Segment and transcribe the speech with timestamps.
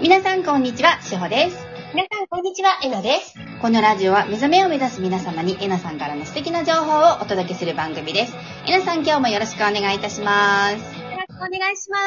[0.00, 1.66] 皆さんこんにちは、しほです。
[1.92, 2.78] 皆さん、こんにちは。
[2.84, 3.36] えなです。
[3.36, 8.34] よこのラジオは目覚めを目指す皆様にえなさんからの素敵な情報をお届けする番組です。
[8.68, 10.76] えなさん今日もよろしくお願いいたします。
[10.76, 11.98] ろしくお願いしま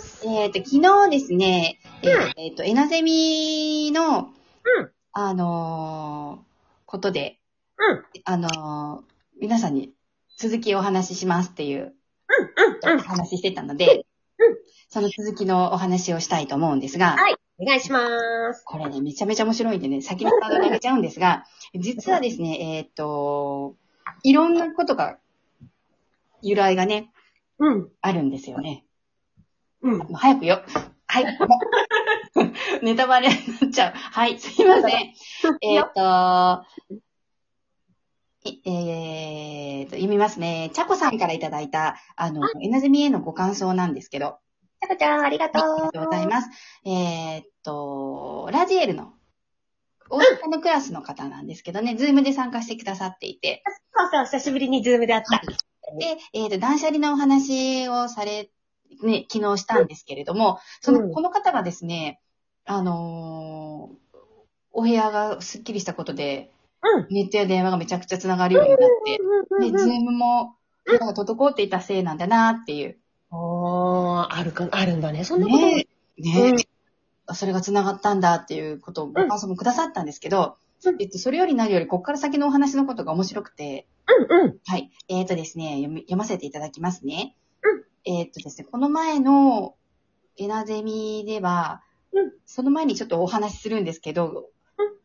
[0.00, 0.24] す。
[0.24, 4.90] えっ、と、昨日ですね、えっ、うんえーと、えなゼミの、うん。
[5.10, 6.46] あのー
[6.86, 7.40] ことで、
[7.76, 8.04] うん。
[8.24, 9.90] あのー皆さんに
[10.38, 11.92] 続きをお話ししますっていう
[12.84, 12.92] うん。
[12.92, 13.00] うん。
[13.00, 14.02] お話ししてたので、うん
[14.88, 17.36] その続きのお話をしたいと思うんですが、はい。
[17.58, 18.00] お願いしま
[18.54, 18.62] す。
[18.64, 23.76] これね、めちゃめちゃ面白いんでね、先にハードル上げちゃうんですが、 実はですね、えっ、と、
[24.22, 25.18] いろんなことが、
[26.42, 27.10] 由来がね、
[27.58, 27.88] うん。
[28.02, 28.84] あるんですよね。
[29.82, 29.98] うん。
[29.98, 30.62] もう早くよ。
[31.06, 31.38] はい。
[32.82, 33.92] ネタバレになっちゃう。
[33.94, 35.14] はい、すいません。
[35.62, 36.64] えっと、
[38.44, 40.70] いえーと、読みますね。
[40.74, 44.38] ちゃこさんからいただいた、あの、エナゼミへのご感想なんですけど、
[44.80, 45.62] ちゃこちゃん、ありがとう。
[45.62, 46.48] ありがとうございます。
[46.84, 49.12] えーっと、ラジエルの
[50.08, 53.62] 大阪のクラスの方なんですけどね、 Zoom で参加してくださっていて、
[53.94, 55.40] そうそう、久しぶりに Zoom で会った。
[55.98, 58.50] で、えーっと、断捨離のお話をされ、
[59.02, 62.20] ね、昨日したんですけれども、その、うんこの方がですね、
[62.64, 64.06] あのー
[64.78, 67.06] お部屋がスッキリしたことで、うん。
[67.08, 69.90] ネットや電話がめちゃくちゃ繋がるようになって、で、ズうん。
[69.90, 72.98] ームも、なんか滞っていたせいなんだなっていう。
[73.36, 75.24] おー、あるか、あるんだね。
[75.24, 75.66] そんなことも。
[75.66, 75.86] ね
[76.18, 76.66] ね、
[77.34, 83.86] それが繋がったんだっていうことをご感想もくださったんですけど、うんえっと、それより何より、こっから先のお話のことが面白くて、
[84.30, 84.58] うんうん。
[84.66, 84.90] はい。
[85.08, 87.36] えっ、とですね読み、読ませていただきますね。
[87.62, 89.74] うんえっ、とですね、この前の
[90.36, 94.96] エナゼミでは、うんその前にちょっとお話しするんですけど、うん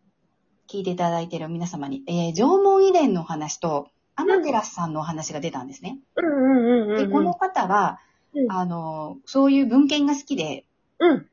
[0.70, 6.00] 聞いていただいている皆様に、えー縄文遺伝のお話と、アマテラスさんのお話が出たんですね。
[6.16, 7.08] うんうんうんうん。
[7.08, 8.00] で、この方は、
[8.34, 10.66] うんあの、そういう文献が好きで、
[11.00, 11.28] うん。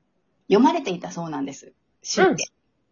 [0.49, 1.73] 読まれていたそうなんです。
[2.03, 2.45] 週で。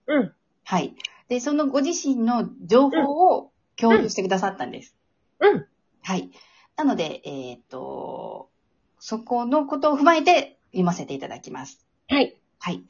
[0.06, 0.32] うん。
[0.64, 0.94] はい。
[1.28, 4.94] で、そのご自身の情報を共有してくださったんです。
[5.40, 5.66] うん。
[6.02, 6.30] はい。
[6.76, 8.50] なので、えーっと、
[8.98, 11.84] そこのことを踏まえて読ませていただきます。
[12.08, 12.36] はい。
[12.58, 12.84] はい。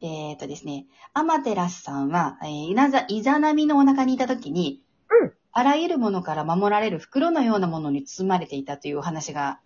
[0.00, 9.60] えーっとですね、アマテラスさんは、えーイナザ、イザナミのお腹にいたときに、うんあらゆるものから守られる袋のようなものに包まれていたというお話が、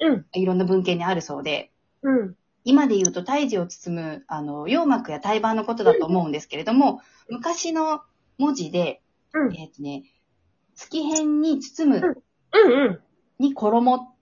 [0.00, 0.26] うん。
[0.32, 1.70] いろんな文献にあるそうで、
[2.02, 2.36] うん。
[2.64, 8.02] 今で言うと胎児を包む、あの、羊膜や胎盤のことだと思うんですけれども、昔の
[8.38, 9.02] 文字で、
[9.34, 9.56] うん。
[9.56, 10.04] えっ、とね、
[10.74, 12.22] 月辺に包む
[12.52, 13.00] うんうん。
[13.38, 14.14] に衣っ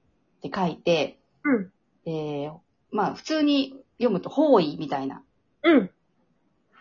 [0.42, 1.72] て書いて、うん。
[2.06, 2.52] えー
[2.92, 5.22] まあ普通に読むと方位みたいな
[5.62, 5.90] うん。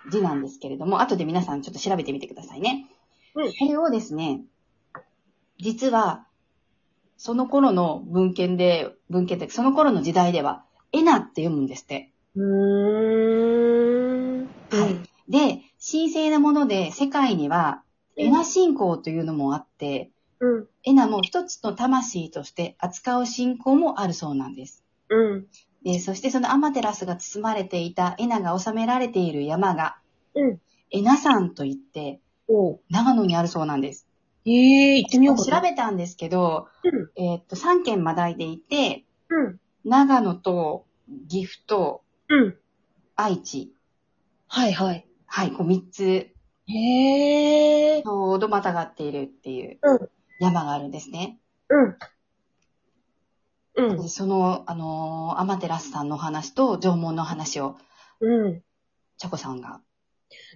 [0.09, 2.87] 字なんですけれども、後で皆さんちょっと調べてみてくださいね。
[3.35, 4.41] うんこれをですね、
[5.59, 6.25] 実は、
[7.19, 10.63] その頃の文献で、文献で、その頃の時代では、
[10.93, 12.13] エナって読むんですって。
[12.33, 12.43] うー
[14.43, 14.45] ん。
[14.45, 14.95] はい。
[15.29, 17.83] で、神聖なもので世界には、
[18.15, 20.67] エナ信仰というのもあって、うん。
[20.85, 24.85] エナも一つの魂として扱う信仰もあるそうなんです。
[25.09, 25.45] うん。
[25.83, 29.97] で、そしてそのアマテラスが包まれていたエナが収められている山が、
[30.35, 30.61] うん。
[30.91, 32.21] エナ山といって。
[32.89, 34.07] 長野にあるそうなんです。
[34.51, 35.57] ええ行ってみようかな。
[35.57, 37.11] 調べたんですけど、うん。
[37.15, 39.59] えーっと、3県まだいでいて、うん。
[39.83, 40.85] 長野と
[41.27, 42.57] 岐阜とうん。
[43.15, 43.73] 愛知、
[44.47, 45.05] はいはい。
[45.25, 46.03] はい、こう3つ、
[46.67, 48.01] へえ。
[48.03, 50.09] ちょうどまたがっているっていううん。
[50.39, 51.39] 山があるんですね。
[51.69, 51.97] うん。
[53.75, 54.07] うんで。
[54.07, 57.77] その、あのーアマテラスさんのお話と縄文の話を、
[58.21, 58.61] うん。
[59.17, 59.81] チャコさんが。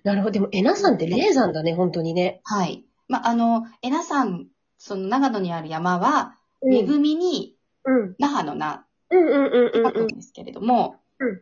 [0.04, 0.32] なるほど。
[0.32, 2.42] でも、エナさんって霊山だね、本当にね。
[2.44, 2.86] はい。
[3.08, 4.48] まあ、あの、えなさん、
[4.78, 6.74] その長野にある山は、うん。
[6.74, 7.56] 恵みに、
[7.86, 8.16] うん。
[8.20, 11.42] 那覇の名、うんうんうん書うんくんですけれども、うん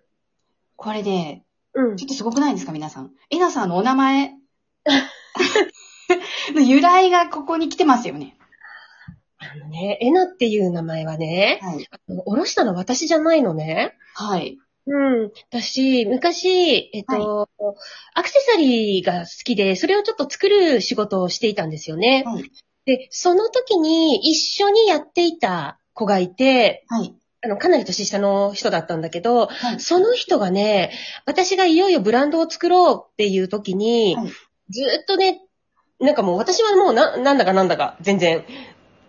[0.76, 1.44] これで、
[1.76, 1.96] うん。
[1.96, 3.12] ちょっとすごくないですか、皆さん？
[3.30, 4.34] えなさんのお名前
[6.56, 8.36] の由来がここに来てますよね。
[9.38, 11.88] あのね、エナっていう名前はね、はい。
[12.26, 13.96] おろしたの私じゃないのね。
[14.16, 14.58] はい。
[14.88, 15.32] うん。
[15.50, 17.50] 私、昔、えっと、
[18.14, 22.24] アクセサリーが好きで、それをちょっと作る仕事をしていたんですよね。
[22.26, 22.52] はい。
[22.86, 27.14] で、その時に一緒にやっていた子がいて、はい。
[27.44, 29.80] あの、かなり年下の人だったんだけど、はい。
[29.80, 30.92] その人がね、
[31.26, 34.32] 私がいよいよブランドを作ろうっていう時に、はい
[34.72, 35.42] ずーっとね、
[36.00, 38.44] なんかもう私はもうな、なんだかなんだか全然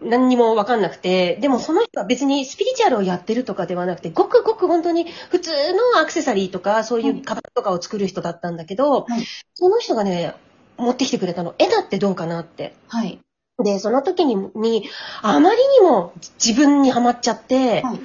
[0.05, 10.35] 何にもわかんなくて、でもその人は別にスピリチュアルをやってるとかではなくて、ごくごく本当に普通のアクセサリーとかそういうカバンとかを作る人だったんだけど、はいその人がね、
[10.77, 12.75] 持ってきてくれたの、絵だってどうかなって。
[12.89, 13.21] はい。
[13.63, 14.89] で、その時に、に
[15.23, 16.13] あまりにも
[16.45, 18.01] 自分にはまっちゃって、はい。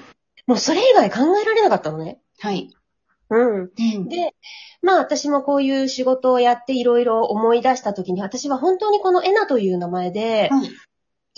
[0.46, 2.20] もうそれ以外考えられなかったのね。
[2.40, 2.74] はい。
[3.30, 3.62] うん。
[3.64, 4.08] うん。
[4.08, 4.36] で、
[4.82, 10.70] まあ私もこういう仕事をやっていろいろ思い出したときに、私は本当にこのエナという名前で、はい。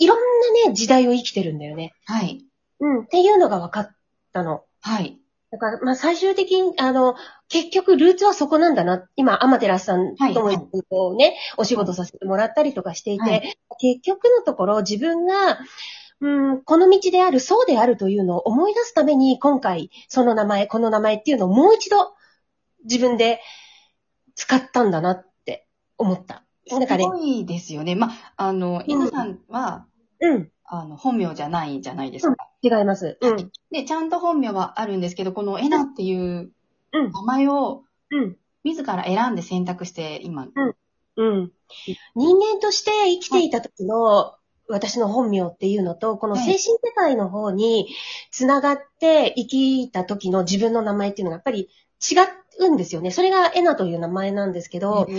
[0.00, 1.92] いろんなね、時代を生きてるんだよね。
[2.06, 2.44] はい。
[2.80, 3.02] うん。
[3.02, 3.96] っていうのが分かっ
[4.32, 4.64] たの。
[4.80, 5.18] はい。
[5.52, 7.16] だから、まあ最終的に、あの、
[7.48, 9.06] 結局ルーツはそこなんだな。
[9.16, 10.58] 今、アマテラスさんともはい
[10.88, 15.58] こうね、お仕事させてもらったりとかしていて、はい結局のところ自分が、
[16.20, 22.12] うん、この道である、そうであるというのを思い出すために、今回、その名前、この名前っていうのをもう一度
[22.84, 23.40] 自分で
[24.34, 25.66] 使ったんだなって
[25.96, 26.44] 思った。
[26.78, 27.04] なんかね。
[27.04, 27.94] す、ごいですよね。
[27.94, 28.90] まあ、あの、うん。
[28.90, 29.86] 稲さんは、
[30.20, 32.36] うん、あの、本名じゃないじゃないですか。
[32.62, 33.18] 違います。
[33.20, 36.52] うん、で、ちゃんと本名はあるんですけど、このエナっていう
[36.92, 40.48] うん、名前をうん、自ら選んで選択して、今、
[41.16, 41.52] うん。
[42.14, 44.34] 人間として生きていた時の
[44.68, 47.88] 私の本名っていうのと、この精神世界の方に
[48.30, 51.66] 繋がって生きた時の自分の名前っていうのがやっぱり違
[52.58, 53.10] うんですよね。
[53.10, 55.12] それがエナという名前なんですけど、へ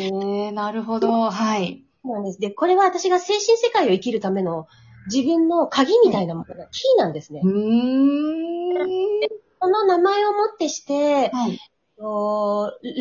[0.47, 1.31] えなるほど。
[1.31, 1.83] はい。
[2.03, 2.39] そうなんです。
[2.39, 4.67] で、これは私が精神世界を生きるための
[5.11, 7.47] 自分の鍵みたいなものがキーなんですねう。
[7.47, 9.27] ーん。
[9.59, 11.59] この名前をもってして、はい。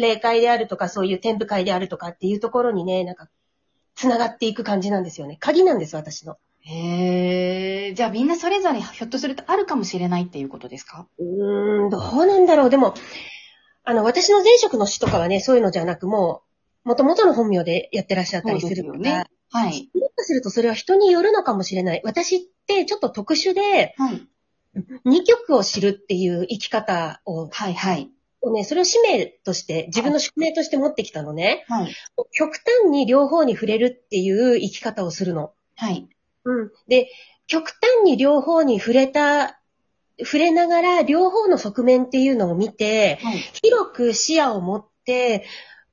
[0.01, 3.29] 霊界であるとかそういう天部会であるとかっていうところにね、なんか、
[3.95, 5.37] 繋がっていく感じなんですよね。
[5.41, 6.37] 鍵なんです、私の。
[6.63, 11.07] へえじゃあみんなそれぞれひょっとするとあるかもしれないっていうことですか？
[11.19, 12.71] うーん、どうなんだろう。
[12.71, 12.95] でも、
[13.91, 16.43] あの、私の前職の詩とかはね、そういうのじゃなく、も
[16.85, 19.25] う、元々の本名でやってらっしゃったりするそうから、でね。
[19.51, 19.91] はい。
[19.93, 22.01] もしかするとそれは人によるのかもしれない。
[22.05, 24.29] 私ってちょっと特殊で、はい。
[25.05, 28.09] 二曲を知るっていう生き方を、はい、はい。
[28.43, 31.65] をね、それを使命として、自分の宿命として持ってきたのね。
[31.69, 31.93] はい。
[32.31, 35.53] 極端に両方に触れるっていう生き方をするの。
[35.75, 36.09] はい。
[36.45, 36.71] うん。
[36.87, 37.11] で、
[37.49, 39.60] 極端に両方に触れた、
[40.25, 43.39] 触れながら両方の側面っていうのを見て、はい。
[43.63, 45.45] 広く視野を持って、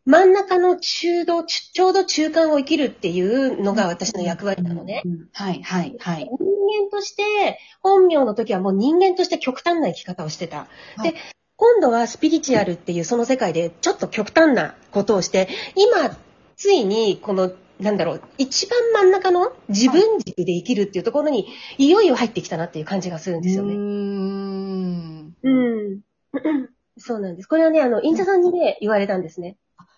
[0.06, 5.02] 真ん中の中道、ちちょうど中間を生きるっていうのが私の役割なのね。
[5.06, 5.28] うん。
[5.34, 6.24] はい、はい、はい。
[6.24, 6.38] 人
[6.86, 10.68] 間として、本名の時はもう人間として極端な生き方をしてた。
[10.96, 11.16] はいで、
[11.58, 16.16] 今度はスピリチュアルっていうその世界でちょっと極端なことをして、今、
[16.56, 21.48] ついにこの、なんだろう、一番真ん中の自分軸で生きるっていうところに、
[21.78, 23.76] いよいよ入ってきたなっていう感じがするんですよね。
[23.76, 25.36] うーん。
[25.44, 26.02] うん。
[26.98, 27.48] そうなんです。
[27.48, 29.58] これはね、あの、インチャさんにね、言われたんですね。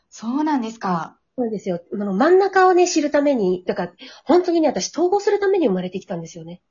[0.09, 1.17] そうなんですか。
[1.37, 1.79] そうなんですよ。
[1.93, 3.93] あの、真ん中をね、知るために、だから、
[4.25, 6.61] 本当にね、私、統合するために生まれてきたんですよね。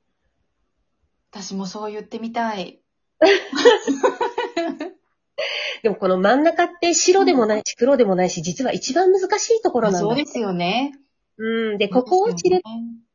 [1.31, 2.81] 私もそう言ってみたい。
[5.83, 10.09] でも、この真ん中って白でもないし、黒でもないし、実は一番難しいところなんだ。
[10.09, 10.93] そうですよね。
[11.39, 11.79] うん。
[11.79, 12.63] で、ここを知る、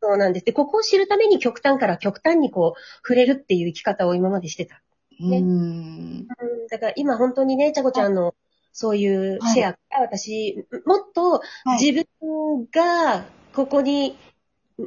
[0.01, 0.45] そうなんです。
[0.45, 4.81] で、ここを知るために極端から極端にこう、触れるっていう生き方を今までしてた。
[5.19, 5.33] うーん。
[5.33, 6.27] うん。
[6.69, 8.33] だから今本当にね、ちゃこちゃんの、
[8.71, 11.41] そういうシェアから私、もっとは
[11.77, 11.85] い。
[11.85, 14.17] 自分がここに、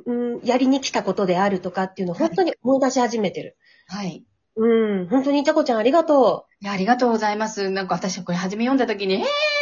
[0.06, 3.56] うん、やりに来たことであるとかっていうのを本当に思い出し始めてる。
[3.86, 4.24] はい。
[4.56, 7.70] うん、本当にちゃこちゃんありがといや、ありがとうございます。
[7.70, 9.20] なんか私これ初め読んだ時に、えー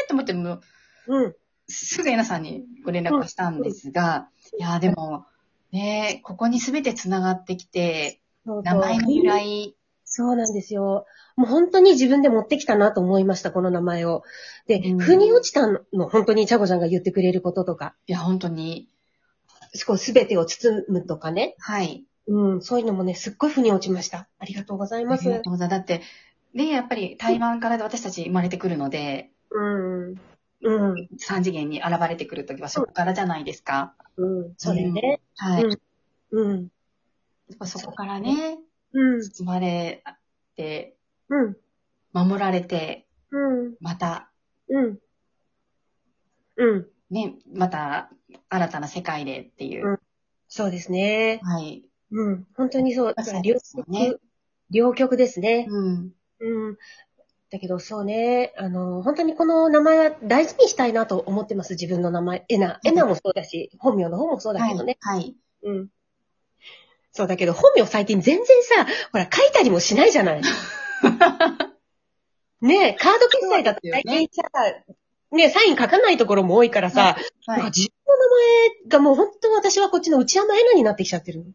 [0.08, 0.60] と思ってもう、
[1.06, 1.24] う。
[1.24, 1.34] うん。
[1.68, 4.28] すぐえなさんにご連絡したんですが、
[4.58, 5.26] いや、でも、
[5.72, 11.06] ねここに全て繋がってきて、そうそう名前の由来、そうなんですよ。
[11.36, 14.22] もう本当に自分で持ってきたなと思いました、この名前を。
[14.66, 18.88] で、うん腑に落ちたの、本当にちゃこちゃんが言ってくれることとか、いや、本当に、
[19.74, 21.56] すべてを包むとかね。
[21.58, 22.04] はい。
[22.26, 24.28] うん、そういうのもね、すっごい腑に落ちました。
[24.38, 25.24] ありがとうございあます。
[25.24, 25.78] りがとうございます。
[25.78, 26.02] だって、
[26.54, 30.14] ね、やっぱり台湾から私たち生まれてくるので、うん。
[30.62, 31.08] うん。
[31.18, 33.94] 三次元に現れてくるときはそこからじゃないですか。
[34.16, 34.54] うん。
[34.56, 35.20] そうだよね。
[35.36, 35.64] はい。
[35.64, 35.78] うん
[36.30, 36.62] うん。
[37.48, 38.58] やっぱそこからね、
[38.92, 39.22] うん。
[39.22, 40.02] 包まれ
[40.56, 40.96] て、
[41.28, 41.56] うん。
[42.12, 43.74] 守られて、うん。
[43.80, 44.30] また、
[44.68, 44.98] うん。
[46.56, 46.86] うん。
[47.10, 48.10] ね、また
[48.48, 49.88] 新たな世界でっていう。
[49.88, 49.98] うん
[50.46, 51.40] そうですね。
[51.42, 51.82] はい。
[52.12, 52.46] うん。
[52.56, 53.14] 本当にそう。
[53.14, 53.54] だから両
[53.88, 54.20] ね極、
[54.70, 55.66] 両極ですね。
[55.68, 56.12] うん。
[56.40, 56.76] うん。
[57.50, 58.52] だけど、そうね。
[58.56, 61.74] あの、本当にこの名前は大事にしたいなと思ってます。
[61.74, 62.44] 自分の名前。
[62.48, 62.80] エナ。
[62.84, 64.96] エナもそうだし、本名の方もそうだはいけどね。。
[65.00, 65.36] はい。
[65.62, 65.88] うん。
[67.12, 70.42] そうだけど、本名最近全然さ、ほら、書いたりもしないじゃない。
[72.60, 74.42] ねえ、カード決済だって最近さ、
[75.30, 81.54] ねえ、サイン書かないところも多いからさ、なんかは自分の名前がもう本当私はこっちの内山エナになってきちゃってる。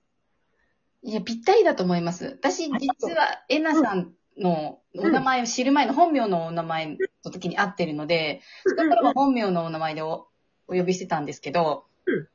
[1.04, 1.12] い。
[1.12, 2.38] いや、ぴったりだと思います。
[2.42, 10.28] 私、実は、えなさんのお名前を知る前の本名のお名前の時に会ってるので、その頃は本名のお名前でお
[10.68, 12.28] お呼びしてたんですけどうん、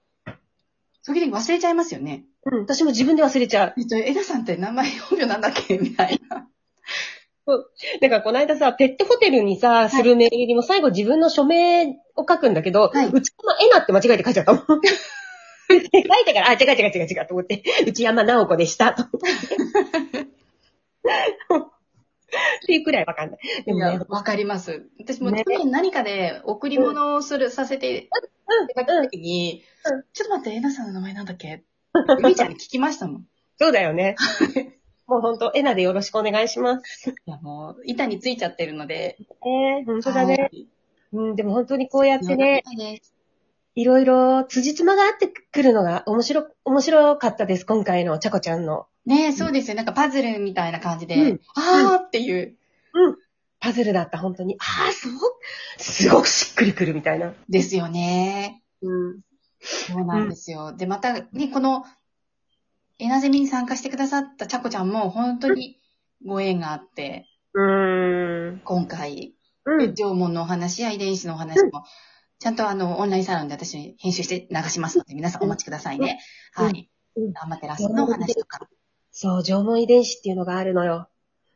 [1.04, 2.24] 時々忘れちゃいますよね。
[2.44, 3.74] うん、私も自分で忘れちゃう。
[3.76, 5.78] えっと、えなさんって名前本名なんだっけ？
[5.78, 6.48] みたいな。
[8.00, 13.06] なんかこの間さ、ペットホテルにさ、するメールにも最後自分の署名を書くんだけど、はい。
[13.06, 14.64] うち山えなって間違えて書いちゃったもん。
[15.68, 15.80] 書い
[16.24, 18.92] てから、あ、違う違う違う違うと思って、内山直子でした。
[18.92, 20.26] と思って
[22.64, 23.38] っていうくらいわかんない。
[23.64, 24.86] でいもねや、、わかります。
[24.98, 28.08] 私もね去年何かで贈り物をする、させて、い
[28.74, 31.62] ただいた時に、うんちょっと待って、えなさんの名前なんだっけ？
[32.22, 33.20] みーちゃんに聞きましたもん。
[33.22, 33.24] い
[33.60, 34.16] そうだよね。
[35.06, 37.14] もうほんと、えなでよろしくお願いします。
[37.26, 39.18] や、もう、板についちゃってるので。
[39.20, 40.34] えー、ほんとだね。
[40.34, 40.66] はい。
[41.12, 42.62] うん、でも本当にこうやってね、
[43.74, 48.86] いろいろ辻褄が合ってくるのが面白、面白かったです、今回のちゃこちゃんの。
[49.06, 49.76] ねそうですよ。
[49.76, 52.56] なんかパズルみたいな感じで、うんあーっていう。
[52.94, 53.16] うん。
[53.60, 54.56] パズルだった、本当に。
[54.58, 55.12] ああ、そう
[55.78, 57.32] すごくしっくりくるみたいな。
[57.48, 58.62] ですよね。
[58.82, 59.20] うん。
[59.60, 60.76] そうなんですよ。
[60.76, 61.84] で、また、ね、この、
[62.98, 65.80] エナゼミに参加してくださったちゃこちゃんも、本当に
[66.24, 68.60] ご縁があって、うーん。
[68.64, 69.34] 今回、
[69.64, 69.94] うん。
[69.94, 71.84] 縄文のお話や遺伝子のお話も、
[72.38, 76.20] ちゃんとあの、オンラインサロンで私編集して流しますので、皆さんお待ちくださいね。
[76.58, 76.90] うんはい。
[77.16, 78.68] うんアマテラスのお話とか。
[79.16, 81.06] そう、縄文遺伝子っていうのがあるのよ。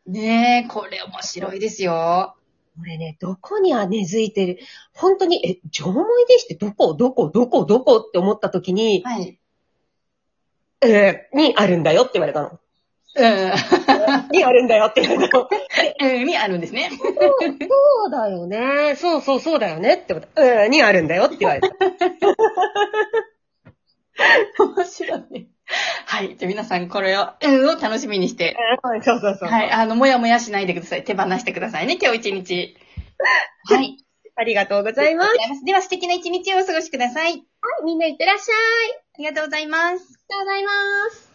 [0.07, 2.37] ねえ、これ面白いですよ。
[2.79, 4.61] これね、どこには根付いてる。
[4.95, 9.37] 本当に、え、縄文遺伝子ってどこどこどこどこって思った時に、はい。
[10.83, 12.61] えー、にあるんだよって言われたの。
[13.17, 13.25] うん。
[14.31, 15.49] にあるんだよって言われたの。
[16.00, 16.93] う ん、にあるんですね。
[16.97, 17.09] そ
[18.07, 18.95] うだよね。
[18.95, 20.65] そうそうそうだよねって思った。
[20.65, 21.69] うん、にあるんだよって言われた。
[24.62, 25.48] 面白い。
[26.19, 26.37] はい。
[26.37, 29.49] じゃあ皆さんこれを、うんを楽しみにして、うんそうそうそう。
[29.49, 29.71] はい。
[29.71, 31.05] あの、もやもやしないでください。
[31.05, 32.77] 手放してくださいね、今日一日。
[33.67, 33.97] はい。
[34.35, 35.65] ありがとうございます。
[35.65, 37.45] では素敵な一日をお過ごしください。
[37.85, 39.01] みんないってらっしゃい。
[39.15, 39.85] ありがとうございます。
[39.85, 40.71] ありがとうございま
[41.11, 41.27] す。